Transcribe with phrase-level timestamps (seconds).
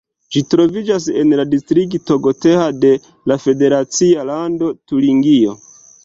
[0.35, 2.55] Ĝi troviĝas en la distrikto Gotha
[2.85, 2.91] de
[3.31, 5.55] la federacia lando Turingio.